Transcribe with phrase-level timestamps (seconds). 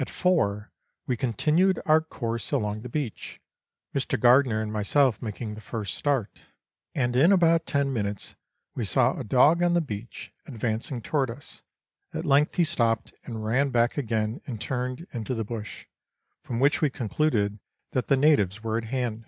[0.00, 0.72] At four
[1.06, 3.40] we continued our course along the beach,
[3.94, 4.18] Mr.
[4.18, 6.42] Gardiner and myself making the first start,
[6.96, 8.34] and in about ten minutes
[8.74, 11.62] we saw a dog on the beach, advancing toward us;
[12.12, 15.86] at length he stopped and ran back again and turned into the bush,
[16.42, 17.60] from which we concluded
[17.92, 19.26] that the natives were at hand.